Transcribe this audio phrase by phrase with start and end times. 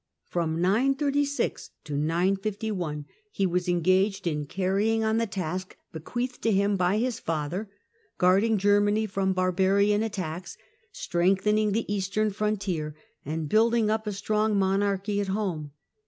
[0.25, 6.75] From 936 to 951 he was engaged in carrying on the task bequeathed to him
[6.75, 7.69] by his father,
[8.17, 10.57] guarding Germany from barbarian attacks,
[10.91, 15.69] strengthening the eastern frontier, and building up a strong monarchy at home.